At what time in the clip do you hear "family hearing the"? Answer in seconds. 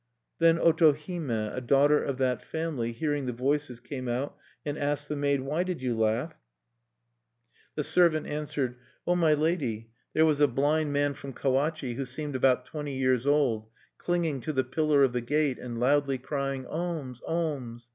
2.43-3.33